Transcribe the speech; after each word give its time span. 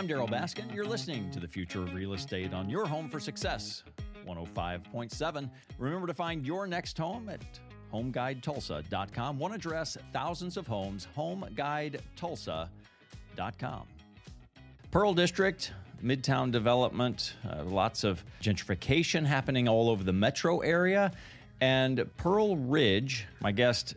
I'm 0.00 0.08
Darryl 0.08 0.30
Baskin. 0.30 0.74
You're 0.74 0.86
listening 0.86 1.30
to 1.30 1.38
the 1.38 1.46
future 1.46 1.82
of 1.82 1.92
real 1.92 2.14
estate 2.14 2.54
on 2.54 2.70
your 2.70 2.86
home 2.86 3.10
for 3.10 3.20
success. 3.20 3.84
105.7. 4.26 5.50
Remember 5.76 6.06
to 6.06 6.14
find 6.14 6.46
your 6.46 6.66
next 6.66 6.96
home 6.96 7.28
at 7.28 7.42
homeguidetulsa.com. 7.92 9.38
One 9.38 9.52
address, 9.52 9.98
thousands 10.14 10.56
of 10.56 10.66
homes, 10.66 11.06
homeguidetulsa.com. 11.14 13.82
Pearl 14.90 15.12
District, 15.12 15.72
Midtown 16.02 16.50
development, 16.50 17.34
uh, 17.46 17.64
lots 17.64 18.02
of 18.02 18.24
gentrification 18.40 19.26
happening 19.26 19.68
all 19.68 19.90
over 19.90 20.02
the 20.02 20.14
metro 20.14 20.60
area. 20.60 21.12
And 21.60 22.08
Pearl 22.16 22.56
Ridge, 22.56 23.26
my 23.40 23.52
guest 23.52 23.96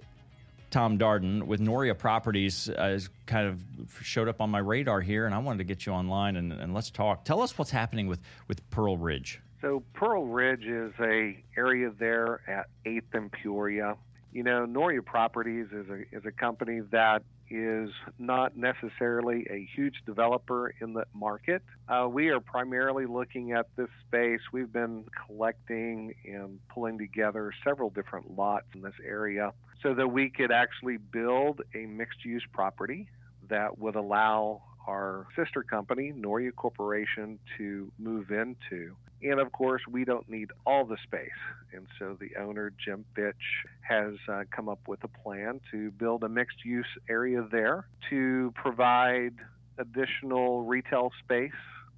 Tom 0.74 0.98
Darden 0.98 1.44
with 1.44 1.62
Noria 1.62 1.94
Properties 1.94 2.68
uh, 2.68 2.74
has 2.82 3.08
kind 3.28 3.48
of 3.48 3.60
showed 4.02 4.28
up 4.28 4.42
on 4.42 4.50
my 4.50 4.58
radar 4.58 5.02
here, 5.02 5.28
and 5.28 5.36
I 5.36 5.38
wanted 5.38 5.60
to 5.60 5.66
get 5.66 5.86
you 5.86 5.92
online 5.92 6.36
and, 6.36 6.52
and 6.52 6.74
let's 6.74 6.90
talk. 6.90 7.26
Tell 7.26 7.44
us 7.44 7.60
what's 7.60 7.70
happening 7.70 8.08
with, 8.08 8.20
with 8.48 8.68
Pearl 8.72 8.98
Ridge. 8.98 9.40
So 9.62 9.84
Pearl 9.94 10.26
Ridge 10.26 10.66
is 10.66 10.92
a 11.00 11.38
area 11.56 11.92
there 12.00 12.42
at 12.48 12.70
8th 12.88 13.14
and 13.14 13.32
Peoria. 13.32 13.96
You 14.32 14.42
know, 14.42 14.66
Noria 14.66 15.04
Properties 15.04 15.68
is 15.72 15.88
a, 15.90 16.02
is 16.12 16.26
a 16.26 16.32
company 16.32 16.82
that 16.90 17.22
is 17.52 17.92
not 18.18 18.58
necessarily 18.58 19.46
a 19.52 19.70
huge 19.76 20.02
developer 20.08 20.74
in 20.82 20.94
the 20.94 21.06
market. 21.14 21.62
Uh, 21.88 22.08
we 22.10 22.30
are 22.30 22.40
primarily 22.40 23.06
looking 23.06 23.52
at 23.52 23.68
this 23.76 23.90
space. 24.08 24.40
We've 24.52 24.74
been 24.74 25.06
collecting 25.28 26.16
and 26.26 26.58
pulling 26.70 26.98
together 26.98 27.54
several 27.64 27.92
different 27.92 28.36
lots 28.36 28.66
in 28.74 28.82
this 28.82 28.96
area 29.06 29.54
so 29.84 29.94
that 29.94 30.08
we 30.08 30.30
could 30.30 30.52
actually 30.52 30.98
build 30.98 31.62
a 31.76 31.86
mixed 31.86 32.24
use 32.24 32.44
property 32.54 33.10
that 33.50 33.78
would 33.78 33.96
allow 33.96 34.64
our 34.88 35.28
sister 35.36 35.62
company, 35.62 36.14
Noria 36.16 36.52
Corporation, 36.52 37.38
to 37.58 37.92
move 38.00 38.32
into. 38.32 38.96
And 39.22 39.40
of 39.40 39.52
course, 39.52 39.82
we 39.90 40.04
don't 40.04 40.28
need 40.30 40.52
all 40.66 40.86
the 40.86 40.98
space. 41.04 41.30
And 41.74 41.88
so 42.00 42.18
the 42.20 42.32
owner, 42.42 42.74
Jim 42.84 43.06
Fitch, 43.16 43.36
has 43.82 44.16
uh, 44.28 44.44
come 44.52 44.68
up 44.68 44.80
with 44.88 45.04
a 45.04 45.08
plan 45.08 45.62
to 45.72 45.92
build 45.92 46.24
a 46.24 46.30
mixed 46.30 46.66
use 46.66 46.88
area 47.10 47.46
there 47.52 47.88
to 48.10 48.54
provide 48.56 49.36
additional 49.78 50.64
retail 50.64 51.12
space 51.24 51.52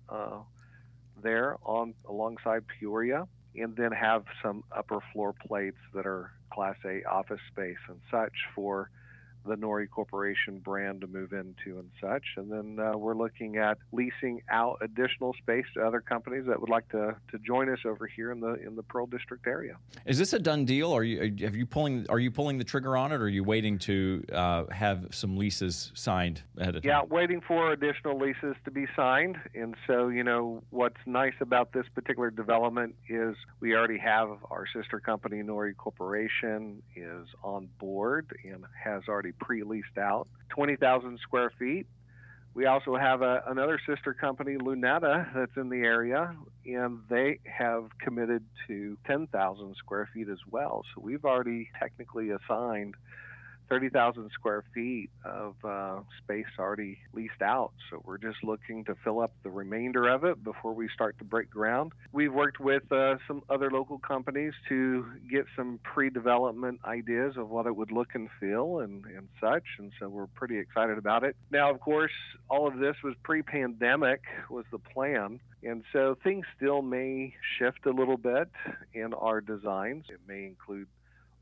uh, 0.09 0.38
there 1.22 1.58
on 1.63 1.94
alongside 2.08 2.63
Peoria 2.80 3.28
and 3.58 3.75
then 3.75 3.92
have 3.92 4.23
some 4.44 4.64
upper 4.75 5.00
floor 5.14 5.34
plates 5.48 5.78
that 5.94 6.06
are 6.06 6.31
Class 6.52 6.75
A 6.86 7.03
office 7.09 7.39
space 7.52 7.78
and 7.89 8.00
such 8.12 8.34
for 8.53 8.89
the 9.45 9.55
Noria 9.55 9.88
Corporation 9.88 10.59
brand 10.59 11.01
to 11.01 11.07
move 11.07 11.33
into 11.33 11.79
and 11.79 11.89
such. 12.01 12.23
And 12.38 12.51
then 12.51 12.79
uh, 12.79 12.97
we're 12.97 13.15
looking 13.15 13.57
at 13.57 13.77
leasing 13.91 14.41
out 14.49 14.79
additional 14.81 15.33
space 15.33 15.65
to 15.75 15.85
other 15.85 16.01
companies 16.01 16.45
that 16.47 16.59
would 16.59 16.69
like 16.69 16.88
to, 16.89 17.15
to 17.31 17.39
join 17.39 17.69
us 17.69 17.79
over 17.85 18.07
here 18.07 18.31
in 18.31 18.39
the 18.39 18.55
in 18.66 18.75
the 18.75 18.83
Pearl 18.83 19.05
District 19.05 19.45
area. 19.47 19.77
Is 20.05 20.17
this 20.17 20.33
a 20.33 20.39
done 20.39 20.66
deal? 20.66 20.95
Are 20.95 21.03
you 21.03 21.19
have 21.43 21.55
you 21.55 21.66
pulling 21.66 22.05
are 22.09 22.19
you 22.19 22.31
pulling 22.31 22.57
the 22.57 22.63
trigger 22.63 22.97
on 22.97 23.11
it, 23.11 23.16
or 23.16 23.25
are 23.25 23.29
you 23.29 23.43
waiting 23.43 23.77
to 23.79 24.23
uh, 24.31 24.66
have 24.71 25.07
some 25.11 25.38
leases 25.38 25.91
signed 25.93 26.41
ahead 26.57 26.75
of 26.75 26.83
time? 26.83 26.89
Yeah, 26.89 27.01
waiting 27.03 27.41
for 27.41 27.71
additional 27.71 28.17
leases 28.17 28.55
to 28.66 28.71
be 28.71 28.85
signed. 28.95 29.38
And 29.53 29.75
so 29.88 30.09
you 30.09 30.23
know 30.23 30.63
what's 30.69 30.99
nice 31.05 31.33
about 31.41 31.71
this 31.71 31.85
particular 31.93 32.31
development 32.31 32.95
is 33.09 33.35
we 33.59 33.75
already 33.75 33.99
have 33.99 34.29
our 34.49 34.66
sister 34.73 34.99
company 34.99 35.41
Noria 35.43 35.73
Corporation 35.73 36.81
is 36.95 37.27
on 37.43 37.69
board 37.79 38.35
and 38.43 38.66
has 38.83 39.03
already 39.07 39.31
pre-leased 39.39 39.97
out, 39.97 40.28
20,000 40.50 41.19
square 41.19 41.52
feet. 41.58 41.88
We 42.53 42.67
also 42.67 42.95
have 42.95 43.22
a, 43.22 43.44
another 43.47 43.80
sister 43.86 44.14
company, 44.14 44.55
Lunetta, 44.55 45.28
that's 45.36 45.58
in 45.58 45.69
the 45.69 45.80
area, 45.80 46.33
and 46.66 47.00
they 47.09 47.39
have 47.44 47.89
committed 48.00 48.45
to 48.67 48.97
10,000 49.06 49.75
square 49.75 50.09
feet 50.13 50.30
as 50.30 50.39
well. 50.50 50.83
So 50.94 51.01
we've 51.01 51.25
already 51.25 51.69
technically 51.78 52.29
assigned 52.29 52.96
30,000 53.70 54.30
square 54.34 54.64
feet 54.74 55.09
of 55.24 55.56
uh, 55.64 56.00
space 56.24 56.46
already 56.59 57.00
leased 57.14 57.42
out. 57.42 57.72
So 57.90 58.02
we're 58.06 58.18
just 58.18 58.44
looking 58.44 58.84
to 58.86 58.96
fill 59.03 59.20
up 59.20 59.34
the 59.44 59.50
remainder 59.50 60.08
of 60.08 60.24
it 60.24 60.44
before 60.44 60.74
we 60.74 60.90
start 60.94 61.18
to 61.20 61.24
break 61.24 61.50
ground. 61.50 61.94
We've 62.12 62.34
worked 62.34 62.59
with 62.59 62.92
uh, 62.92 63.16
some 63.28 63.44
other 63.50 63.70
local 63.72 63.98
companies 64.00 64.53
to 64.70 65.06
get 65.30 65.46
some 65.56 65.80
pre 65.84 66.09
development 66.09 66.81
ideas 66.86 67.36
of 67.38 67.50
what 67.50 67.66
it 67.66 67.76
would 67.76 67.92
look 67.92 68.09
and 68.14 68.30
feel 68.40 68.80
and, 68.80 69.06
and 69.06 69.28
such. 69.42 69.64
And 69.80 69.92
so 70.00 70.09
we're 70.09 70.28
pretty 70.28 70.58
excited 70.58 70.97
about 70.97 71.24
it. 71.24 71.36
Now, 71.52 71.72
of 71.72 71.80
course, 71.80 72.12
all 72.50 72.68
of 72.68 72.78
this 72.78 72.96
was 73.03 73.16
pre 73.24 73.42
pandemic, 73.42 74.22
was 74.50 74.66
the 74.72 74.80
plan. 74.80 75.40
And 75.64 75.84
so 75.92 76.16
things 76.24 76.46
still 76.56 76.82
may 76.82 77.34
shift 77.58 77.86
a 77.86 77.92
little 77.92 78.18
bit 78.18 78.50
in 78.94 79.14
our 79.14 79.42
designs. 79.42 80.06
It 80.09 80.20
may 80.28 80.46
include 80.46 80.88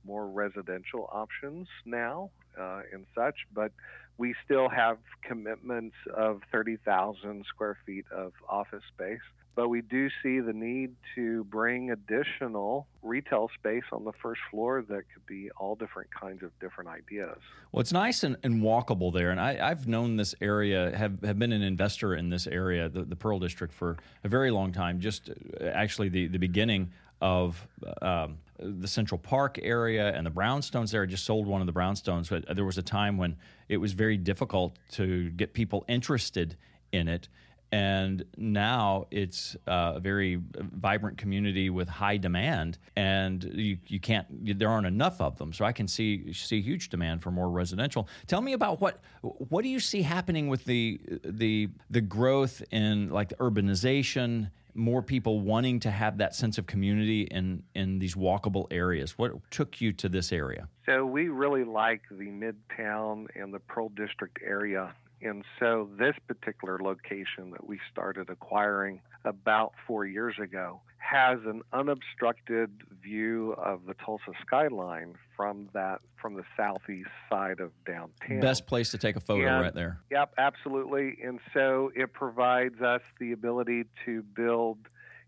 more 0.05 0.27
residential 0.27 1.09
options 1.11 1.67
now 1.85 2.29
uh, 2.59 2.81
and 2.91 3.05
such, 3.15 3.35
but 3.53 3.71
we 4.17 4.35
still 4.45 4.69
have 4.69 4.97
commitments 5.23 5.95
of 6.15 6.41
30,000 6.51 7.45
square 7.47 7.77
feet 7.85 8.05
of 8.11 8.33
office 8.47 8.83
space. 8.95 9.21
But 9.55 9.69
we 9.69 9.81
do 9.81 10.09
see 10.23 10.39
the 10.39 10.53
need 10.53 10.95
to 11.13 11.43
bring 11.43 11.91
additional 11.91 12.87
retail 13.03 13.51
space 13.59 13.83
on 13.91 14.03
the 14.03 14.11
first 14.13 14.41
floor 14.49 14.83
that 14.89 15.03
could 15.13 15.25
be 15.27 15.51
all 15.51 15.75
different 15.75 16.09
kinds 16.11 16.41
of 16.41 16.49
different 16.59 16.89
ideas. 16.89 17.37
Well, 17.71 17.81
it's 17.81 17.93
nice 17.93 18.23
and, 18.23 18.35
and 18.41 18.63
walkable 18.63 19.13
there. 19.13 19.29
And 19.29 19.39
I, 19.39 19.69
have 19.69 19.87
known 19.87 20.15
this 20.15 20.33
area, 20.41 20.97
have, 20.97 21.21
have 21.23 21.37
been 21.37 21.51
an 21.51 21.61
investor 21.61 22.15
in 22.15 22.29
this 22.29 22.47
area, 22.47 22.89
the, 22.89 23.03
the 23.03 23.15
Pearl 23.15 23.37
District, 23.37 23.71
for 23.71 23.97
a 24.23 24.27
very 24.27 24.49
long 24.49 24.71
time. 24.71 24.99
Just 24.99 25.29
uh, 25.29 25.65
actually 25.65 26.09
the, 26.09 26.27
the 26.27 26.39
beginning 26.39 26.91
of 27.23 27.65
um, 28.01 28.37
the 28.59 28.87
Central 28.87 29.17
Park 29.17 29.57
area 29.63 30.13
and 30.13 30.27
the 30.27 30.31
Brownstones 30.31 30.91
there. 30.91 31.03
I 31.03 31.05
Just 31.05 31.23
sold 31.23 31.47
one 31.47 31.61
of 31.61 31.67
the 31.67 31.73
Brownstones, 31.73 32.29
but 32.29 32.53
there 32.53 32.65
was 32.65 32.77
a 32.77 32.83
time 32.83 33.17
when 33.17 33.37
it 33.69 33.77
was 33.77 33.93
very 33.93 34.17
difficult 34.17 34.77
to 34.91 35.29
get 35.31 35.53
people 35.53 35.85
interested 35.87 36.57
in 36.91 37.07
it. 37.07 37.29
And 37.71 38.25
now 38.37 39.07
it's 39.09 39.55
a 39.65 39.99
very 39.99 40.39
vibrant 40.53 41.17
community 41.17 41.71
with 41.71 41.87
high 41.87 42.17
demand, 42.17 42.77
and 42.95 43.43
you, 43.43 43.79
you 43.87 43.99
can't. 43.99 44.27
There 44.59 44.69
aren't 44.69 44.85
enough 44.85 45.19
of 45.19 45.39
them, 45.39 45.53
so 45.53 45.65
I 45.65 45.71
can 45.71 45.87
see 45.87 46.33
see 46.33 46.61
huge 46.61 46.89
demand 46.89 47.23
for 47.23 47.31
more 47.31 47.49
residential. 47.49 48.07
Tell 48.27 48.41
me 48.41 48.53
about 48.53 48.79
what 48.79 49.01
what 49.21 49.63
do 49.63 49.69
you 49.69 49.79
see 49.79 50.03
happening 50.03 50.49
with 50.49 50.65
the 50.65 50.99
the 51.25 51.69
the 51.89 52.01
growth 52.01 52.61
in 52.69 53.09
like 53.09 53.29
the 53.29 53.35
urbanization 53.37 54.51
more 54.75 55.01
people 55.01 55.39
wanting 55.41 55.79
to 55.81 55.91
have 55.91 56.17
that 56.17 56.35
sense 56.35 56.57
of 56.57 56.65
community 56.65 57.23
in 57.23 57.63
in 57.75 57.99
these 57.99 58.15
walkable 58.15 58.67
areas. 58.71 59.17
What 59.17 59.33
took 59.51 59.81
you 59.81 59.93
to 59.93 60.09
this 60.09 60.31
area? 60.31 60.67
So 60.85 61.05
we 61.05 61.29
really 61.29 61.63
like 61.63 62.01
the 62.09 62.25
Midtown 62.25 63.27
and 63.35 63.53
the 63.53 63.59
Pearl 63.59 63.89
District 63.89 64.39
area. 64.45 64.93
And 65.23 65.45
so 65.59 65.89
this 65.97 66.15
particular 66.27 66.79
location 66.79 67.51
that 67.51 67.65
we 67.65 67.79
started 67.91 68.29
acquiring 68.29 69.01
about 69.23 69.71
four 69.87 70.05
years 70.05 70.35
ago 70.37 70.81
has 70.97 71.39
an 71.45 71.61
unobstructed 71.71 72.71
view 73.01 73.53
of 73.53 73.85
the 73.85 73.93
Tulsa 73.93 74.31
skyline 74.45 75.15
from 75.35 75.69
that 75.73 75.99
from 76.21 76.35
the 76.35 76.43
southeast 76.57 77.09
side 77.29 77.59
of 77.59 77.71
downtown. 77.85 78.41
Best 78.41 78.67
place 78.67 78.91
to 78.91 78.97
take 78.97 79.15
a 79.15 79.19
photo 79.21 79.47
and, 79.47 79.61
right 79.61 79.73
there. 79.73 79.99
Yep, 80.11 80.33
absolutely. 80.37 81.17
And 81.23 81.39
so 81.53 81.91
it 81.95 82.13
provides 82.13 82.81
us 82.81 83.01
the 83.19 83.31
ability 83.31 83.85
to 84.05 84.23
build, 84.23 84.77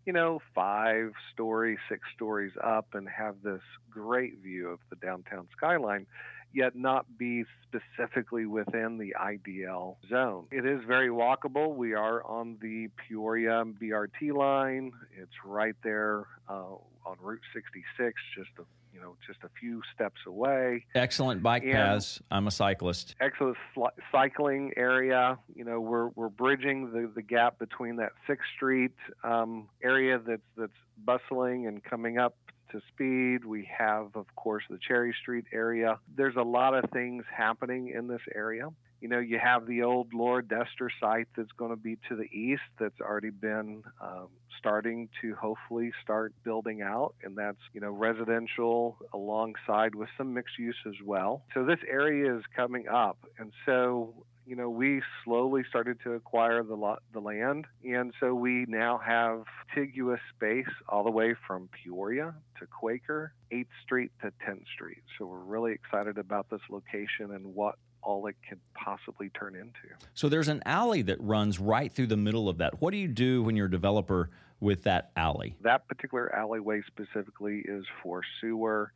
you 0.06 0.14
know, 0.14 0.40
five 0.54 1.12
stories, 1.34 1.78
six 1.90 2.02
stories 2.14 2.54
up 2.62 2.88
and 2.94 3.08
have 3.08 3.36
this 3.44 3.62
great 3.90 4.40
view 4.42 4.70
of 4.70 4.80
the 4.90 4.96
downtown 4.98 5.48
skyline 5.56 6.06
yet 6.56 6.76
not 6.76 7.06
be 7.18 7.44
specifically 7.68 8.46
within 8.46 8.98
the 8.98 9.14
IDL 9.20 9.98
zone. 10.10 10.48
It 10.52 10.66
is 10.66 10.82
very 10.88 11.10
walkable. 11.10 11.76
We 11.76 11.94
are 11.94 12.24
on 12.24 12.58
the 12.62 12.90
Peoria 13.08 13.64
BRT 13.66 14.34
line. 14.34 14.94
It's 15.16 15.34
right 15.46 15.76
there 15.84 16.26
uh, 16.50 16.76
on 17.06 17.18
Route 17.22 17.42
66, 17.54 18.14
just 18.36 18.50
a 18.60 18.64
you 18.94 19.02
know 19.02 19.18
just 19.28 19.40
a 19.44 19.50
few 19.60 19.82
steps 19.94 20.22
away. 20.26 20.86
Excellent 20.96 21.44
bike 21.44 21.64
and 21.64 21.74
paths. 21.74 22.22
I'm 22.32 22.48
a 22.48 22.52
cyclist. 22.52 23.16
Excellent 23.20 23.58
sl- 23.74 23.88
cycling 24.10 24.72
area. 24.78 25.38
You 25.54 25.66
know 25.66 25.82
we're 25.82 26.08
we're 26.16 26.30
bridging 26.30 26.92
the, 26.92 27.12
the 27.14 27.22
gap 27.22 27.60
between 27.60 27.98
that 27.98 28.14
Sixth 28.26 28.48
Street 28.56 28.96
um, 29.24 29.68
area 29.84 30.18
that's 30.26 30.42
that's 30.56 30.72
bustling 30.98 31.68
and 31.68 31.84
coming 31.84 32.18
up 32.18 32.38
to 32.72 32.82
speed. 32.94 33.46
We 33.46 33.70
have, 33.78 34.16
of 34.16 34.26
course, 34.36 34.64
the 34.70 34.80
Cherry 34.88 35.16
Street 35.22 35.46
area. 35.54 36.00
There's 36.16 36.36
a 36.36 36.44
lot 36.44 36.74
of 36.76 36.90
things 36.92 37.24
happening 37.36 37.90
in 37.90 38.08
this 38.08 38.22
area. 38.34 38.70
You 39.02 39.10
know, 39.10 39.20
you 39.20 39.38
have 39.38 39.68
the 39.68 39.84
old 39.84 40.14
Laura 40.14 40.42
Dester 40.42 40.90
site 41.00 41.28
that's 41.38 41.52
going 41.58 41.72
to 41.72 41.78
be 41.78 41.98
to 42.10 42.16
the 42.16 42.24
east 42.24 42.64
that's 42.80 43.00
already 43.02 43.30
been 43.30 43.84
um, 44.02 44.30
starting 44.58 45.10
to 45.22 45.36
hopefully 45.36 45.92
start 46.02 46.34
building 46.44 46.82
out, 46.82 47.14
and 47.24 47.36
that's, 47.36 47.60
you 47.74 47.82
know, 47.82 47.92
residential 47.92 48.98
alongside 49.14 49.94
with 49.94 50.10
some 50.18 50.34
mixed 50.34 50.58
use 50.58 50.78
as 50.88 50.96
well. 51.06 51.44
So 51.54 51.66
this 51.66 51.80
area 51.88 52.36
is 52.36 52.44
coming 52.56 52.88
up. 52.88 53.18
And 53.38 53.52
so 53.66 54.14
you 54.46 54.56
know, 54.56 54.70
we 54.70 55.02
slowly 55.24 55.64
started 55.68 55.98
to 56.04 56.14
acquire 56.14 56.64
the 56.64 56.76
lot, 56.76 57.02
the 57.14 57.20
land, 57.20 57.66
and 57.84 58.14
so 58.20 58.34
we 58.34 58.66
now 58.68 59.00
have 59.04 59.46
contiguous 59.74 60.20
space 60.36 60.70
all 60.88 61.04
the 61.04 61.12
way 61.12 61.36
from 61.48 61.68
Peoria 61.72 62.36
to 62.60 62.68
Quaker, 62.68 63.34
8th 63.52 63.68
Street 63.84 64.12
to 64.22 64.32
10th 64.48 64.68
Street. 64.74 65.02
So 65.18 65.26
we're 65.26 65.40
really 65.40 65.74
excited 65.74 66.18
about 66.18 66.50
this 66.50 66.62
location 66.70 67.32
and 67.32 67.56
what 67.56 67.76
all 68.04 68.28
it 68.28 68.36
could 68.48 68.60
possibly 68.76 69.30
turn 69.30 69.56
into. 69.56 69.96
So 70.14 70.30
there's 70.30 70.48
an 70.48 70.62
alley 70.66 71.02
that 71.04 71.20
runs 71.20 71.60
right 71.60 71.92
through 71.92 72.08
the 72.08 72.18
middle 72.18 72.48
of 72.48 72.60
that. 72.60 72.82
What 72.82 72.92
do 72.92 72.98
you 72.98 73.08
do 73.08 73.42
when 73.42 73.56
you're 73.56 73.66
a 73.66 73.72
developer 73.72 74.30
with 74.60 74.84
that 74.84 75.10
alley? 75.16 75.56
That 75.62 75.88
particular 75.88 76.34
alleyway 76.34 76.84
specifically 76.86 77.64
is 77.66 77.86
for 78.04 78.22
sewer. 78.40 78.92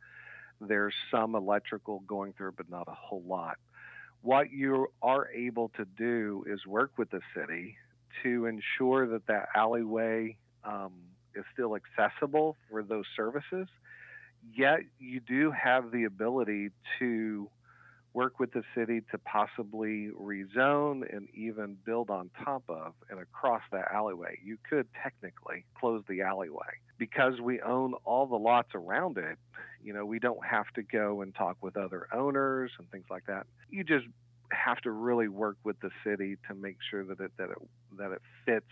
There's 0.60 0.94
some 1.10 1.34
electrical 1.34 2.00
going 2.06 2.34
through, 2.34 2.52
but 2.52 2.70
not 2.70 2.86
a 2.86 2.94
whole 2.94 3.24
lot. 3.26 3.58
What 4.22 4.52
you 4.52 4.88
are 5.02 5.28
able 5.30 5.70
to 5.76 5.84
do 5.84 6.44
is 6.46 6.66
work 6.66 6.92
with 6.98 7.10
the 7.10 7.20
city 7.34 7.76
to 8.22 8.46
ensure 8.46 9.06
that 9.08 9.26
that 9.28 9.48
alleyway 9.54 10.36
um, 10.64 10.92
is 11.34 11.44
still 11.52 11.76
accessible 11.76 12.56
for 12.70 12.82
those 12.82 13.06
services. 13.16 13.66
Yet 14.54 14.80
you 14.98 15.20
do 15.20 15.50
have 15.50 15.90
the 15.90 16.04
ability 16.04 16.70
to 16.98 17.48
work 18.12 18.40
with 18.40 18.52
the 18.52 18.62
city 18.74 19.02
to 19.10 19.18
possibly 19.18 20.08
rezone 20.18 21.02
and 21.14 21.28
even 21.32 21.76
build 21.84 22.10
on 22.10 22.30
top 22.44 22.62
of 22.68 22.94
and 23.08 23.20
across 23.20 23.62
that 23.70 23.90
alleyway. 23.92 24.38
You 24.44 24.58
could 24.68 24.88
technically 25.02 25.64
close 25.78 26.02
the 26.08 26.22
alleyway. 26.22 26.78
Because 26.98 27.40
we 27.40 27.60
own 27.60 27.94
all 28.04 28.26
the 28.26 28.36
lots 28.36 28.70
around 28.74 29.16
it, 29.16 29.38
you 29.82 29.92
know, 29.92 30.04
we 30.04 30.18
don't 30.18 30.44
have 30.44 30.66
to 30.74 30.82
go 30.82 31.22
and 31.22 31.34
talk 31.34 31.56
with 31.60 31.76
other 31.76 32.06
owners 32.12 32.72
and 32.78 32.90
things 32.90 33.06
like 33.08 33.26
that. 33.26 33.46
You 33.70 33.84
just 33.84 34.06
have 34.52 34.78
to 34.78 34.90
really 34.90 35.28
work 35.28 35.56
with 35.64 35.78
the 35.80 35.90
city 36.04 36.36
to 36.48 36.54
make 36.54 36.76
sure 36.90 37.04
that 37.04 37.20
it 37.20 37.30
that 37.38 37.50
it 37.50 37.58
that 37.96 38.10
it 38.12 38.22
fits 38.44 38.66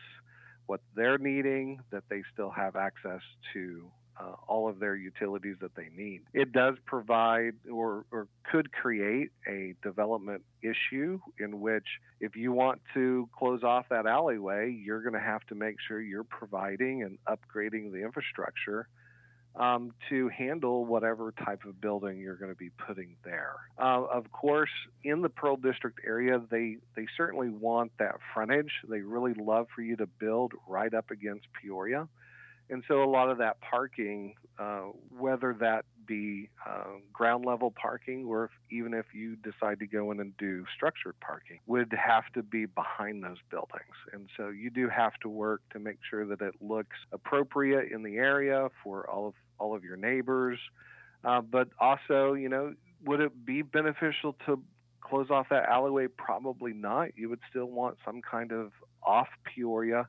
what 0.67 0.81
they're 0.95 1.19
needing, 1.19 1.81
that 1.91 2.05
they 2.11 2.23
still 2.33 2.51
have 2.51 2.77
access 2.77 3.23
to 3.55 3.91
uh, 4.21 4.33
all 4.47 4.69
of 4.69 4.81
their 4.81 4.97
utilities 4.97 5.57
that 5.61 5.75
they 5.75 5.89
need. 5.97 6.23
It 6.33 6.53
does 6.53 6.77
provide 6.85 7.53
or, 7.71 8.05
or 8.11 8.27
could 8.51 8.73
create 8.73 9.31
a 9.47 9.75
development 9.83 10.43
issue 10.63 11.21
in 11.39 11.61
which 11.61 11.87
if 12.21 12.35
you 12.35 12.53
want 12.53 12.81
to 12.95 13.29
close 13.37 13.63
off 13.63 13.87
that 13.91 14.07
alleyway, 14.07 14.71
you're 14.71 15.03
going 15.03 15.15
to 15.15 15.21
have 15.21 15.45
to 15.47 15.55
make 15.55 15.77
sure 15.87 16.01
you're 16.01 16.25
providing 16.25 17.03
and 17.03 17.19
upgrading 17.29 17.93
the 17.93 18.03
infrastructure 18.03 18.89
um, 19.57 19.93
to 20.09 20.29
handle 20.29 20.85
whatever 20.85 21.33
type 21.45 21.65
of 21.65 21.81
building 21.81 22.21
you're 22.21 22.37
going 22.37 22.53
to 22.53 22.59
be 22.59 22.71
putting 22.71 23.17
there. 23.25 23.57
Uh, 23.79 24.05
of 24.05 24.31
course, 24.31 24.71
in 25.03 25.23
the 25.23 25.29
Pearl 25.29 25.57
District 25.57 25.99
area, 26.07 26.41
they, 26.51 26.77
they 26.95 27.07
certainly 27.17 27.49
want 27.49 27.93
that 27.99 28.17
frontage. 28.33 28.71
They 28.89 29.01
really 29.01 29.35
love 29.35 29.67
for 29.75 29.83
you 29.83 29.97
to 29.97 30.07
build 30.07 30.53
right 30.69 30.93
up 30.95 31.11
against 31.11 31.47
Peoria. 31.61 32.09
And 32.71 32.83
so 32.87 33.03
a 33.03 33.11
lot 33.11 33.31
of 33.31 33.39
that 33.39 33.61
parking, 33.61 34.35
uh, 34.59 34.89
whether 35.17 35.55
that 35.61 35.85
be 36.07 36.49
uh, 36.67 36.85
ground 37.13 37.45
level 37.45 37.71
parking 37.71 38.25
or 38.25 38.45
if, 38.45 38.51
even 38.71 38.95
if 38.95 39.07
you 39.15 39.37
decide 39.37 39.79
to 39.79 39.87
go 39.87 40.11
in 40.11 40.21
and 40.21 40.37
do 40.37 40.65
structured 40.75 41.15
parking, 41.21 41.61
would 41.67 41.93
have 41.93 42.25
to 42.35 42.43
be 42.43 42.67
behind 42.67 43.23
those 43.23 43.39
buildings. 43.51 43.95
And 44.13 44.29
so 44.37 44.49
you 44.49 44.71
do 44.71 44.89
have 44.89 45.13
to 45.23 45.29
work 45.29 45.63
to 45.73 45.79
make 45.79 45.99
sure 46.09 46.27
that 46.27 46.41
it 46.41 46.55
looks 46.61 46.97
appropriate 47.13 47.93
in 47.93 48.03
the 48.03 48.17
area 48.17 48.69
for 48.83 49.09
all 49.09 49.29
of 49.29 49.35
all 49.59 49.75
of 49.75 49.83
your 49.85 49.97
neighbors. 49.97 50.59
Uh, 51.25 51.41
but 51.41 51.69
also, 51.81 52.35
you 52.35 52.49
know, 52.49 52.75
would 53.05 53.21
it 53.21 53.45
be 53.45 53.63
beneficial 53.63 54.37
to 54.47 54.63
close 55.01 55.31
off 55.31 55.49
that 55.51 55.69
alleyway? 55.69 56.07
Probably 56.07 56.73
not. 56.73 57.09
You 57.17 57.29
would 57.29 57.41
still 57.51 57.67
want 57.67 57.99
some 58.05 58.23
kind 58.23 58.53
of 58.53 58.73
off 59.03 59.29
Peoria 59.45 60.09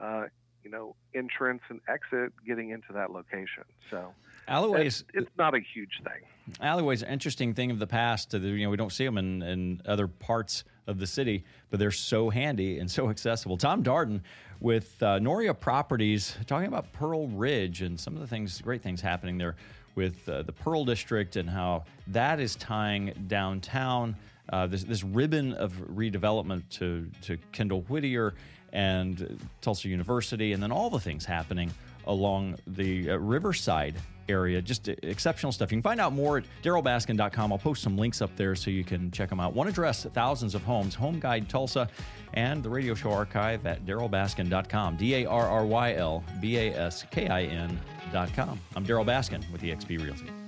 uh, 0.00 0.24
you 0.68 0.76
know, 0.76 0.94
entrance 1.14 1.62
and 1.70 1.80
exit 1.88 2.32
getting 2.46 2.70
into 2.70 2.92
that 2.92 3.10
location. 3.10 3.64
So 3.90 4.12
alleyways, 4.46 5.02
it's, 5.14 5.30
not 5.38 5.54
a 5.54 5.60
huge 5.60 6.00
thing. 6.04 6.56
Alleyways, 6.60 7.02
interesting 7.02 7.54
thing 7.54 7.70
of 7.70 7.78
the 7.78 7.86
past. 7.86 8.30
To 8.32 8.38
the 8.38 8.48
you 8.48 8.64
know, 8.64 8.70
we 8.70 8.76
don't 8.76 8.92
see 8.92 9.04
them 9.04 9.16
in, 9.16 9.42
in 9.42 9.82
other 9.86 10.06
parts 10.06 10.64
of 10.86 10.98
the 10.98 11.06
city, 11.06 11.44
but 11.70 11.78
they're 11.78 11.90
so 11.90 12.28
handy 12.28 12.78
and 12.78 12.90
so 12.90 13.08
accessible. 13.08 13.56
Tom 13.56 13.82
Darden 13.82 14.20
with 14.60 15.02
uh, 15.02 15.18
Noria 15.20 15.54
Properties 15.54 16.36
talking 16.46 16.68
about 16.68 16.92
Pearl 16.92 17.28
Ridge 17.28 17.80
and 17.80 17.98
some 17.98 18.14
of 18.14 18.20
the 18.20 18.26
things, 18.26 18.60
great 18.60 18.82
things 18.82 19.00
happening 19.00 19.38
there 19.38 19.56
with 19.94 20.28
uh, 20.28 20.42
the 20.42 20.52
Pearl 20.52 20.84
District 20.84 21.36
and 21.36 21.48
how 21.48 21.84
that 22.08 22.40
is 22.40 22.56
tying 22.56 23.14
downtown. 23.26 24.16
Uh, 24.50 24.66
this, 24.66 24.84
this 24.84 25.04
ribbon 25.04 25.52
of 25.54 25.72
redevelopment 25.94 26.62
to, 26.70 27.10
to 27.22 27.36
Kendall 27.52 27.82
Whittier 27.82 28.34
and 28.72 29.38
Tulsa 29.60 29.88
University, 29.88 30.52
and 30.52 30.62
then 30.62 30.72
all 30.72 30.90
the 30.90 31.00
things 31.00 31.24
happening 31.24 31.70
along 32.06 32.56
the 32.66 33.10
uh, 33.10 33.16
Riverside 33.16 33.94
area. 34.28 34.60
Just 34.60 34.88
exceptional 34.88 35.52
stuff. 35.52 35.70
You 35.70 35.76
can 35.76 35.82
find 35.82 36.00
out 36.00 36.12
more 36.12 36.38
at 36.38 36.44
darrylbaskin.com. 36.62 37.52
I'll 37.52 37.58
post 37.58 37.82
some 37.82 37.96
links 37.96 38.20
up 38.20 38.34
there 38.36 38.54
so 38.54 38.70
you 38.70 38.84
can 38.84 39.10
check 39.10 39.28
them 39.30 39.40
out. 39.40 39.54
One 39.54 39.68
address, 39.68 40.04
thousands 40.04 40.54
of 40.54 40.62
homes, 40.62 40.94
Home 40.94 41.18
Guide 41.18 41.48
Tulsa, 41.48 41.88
and 42.34 42.62
the 42.62 42.68
radio 42.68 42.94
show 42.94 43.10
archive 43.12 43.66
at 43.66 43.84
darrylbaskin.com. 43.86 44.96
D 44.96 45.14
A 45.16 45.26
R 45.26 45.48
R 45.48 45.66
Y 45.66 45.94
L 45.94 46.22
B 46.40 46.56
A 46.58 46.74
S 46.74 47.04
K 47.10 47.28
I 47.28 47.44
N.com. 47.44 48.60
I'm 48.76 48.86
Darryl 48.86 49.06
Baskin 49.06 49.50
with 49.50 49.62
eXp 49.62 50.02
Realty. 50.02 50.47